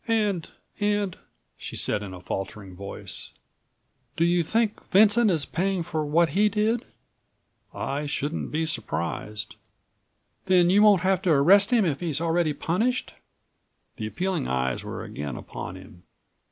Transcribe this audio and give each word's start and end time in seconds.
"And—and"—she 0.07 1.75
said 1.75 2.01
in 2.01 2.11
a 2.11 2.19
faltering 2.19 2.75
voice—"do 2.75 4.25
you 4.25 4.41
think 4.43 4.83
Vincent 4.89 5.29
is 5.29 5.45
paying 5.45 5.83
for 5.83 6.03
what 6.03 6.29
he 6.29 6.49
did?" 6.49 6.85
"I 7.71 8.07
shouldn't 8.07 8.49
be 8.49 8.65
surprised." 8.65 9.57
"Then 10.45 10.71
you 10.71 10.81
won't 10.81 11.03
have 11.03 11.21
to 11.21 11.31
arrest 11.31 11.69
him 11.69 11.85
if 11.85 11.99
he's 11.99 12.19
already 12.19 12.51
punished?" 12.53 13.13
The 13.97 14.07
appealing 14.07 14.47
eyes 14.47 14.83
were 14.83 15.03
again 15.03 15.35
upon 15.35 15.75
him. 15.75 16.01